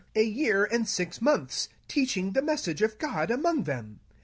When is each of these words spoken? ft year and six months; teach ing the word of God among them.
ft 0.15 0.35
year 0.35 0.65
and 0.65 0.87
six 0.89 1.21
months; 1.21 1.69
teach 1.87 2.17
ing 2.17 2.31
the 2.31 2.43
word 2.43 2.81
of 2.81 2.97
God 2.97 3.29
among 3.29 3.65
them. 3.65 3.99